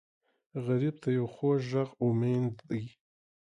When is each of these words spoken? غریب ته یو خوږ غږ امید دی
غریب 0.65 0.95
ته 1.01 1.09
یو 1.17 1.25
خوږ 1.33 1.59
غږ 1.71 1.89
امید 2.05 2.55
دی 2.69 2.83